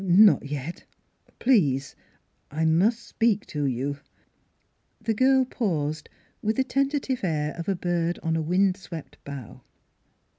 [0.29, 0.83] "Not yet
[1.37, 1.95] please!
[2.49, 3.99] I must speak to you."
[4.99, 6.09] The girl paused,
[6.41, 9.61] with the tentative air of a bird on a windswept bough.